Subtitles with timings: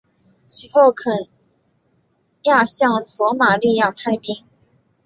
[0.47, 1.27] 其后肯
[2.45, 4.43] 亚向索马利亚派兵。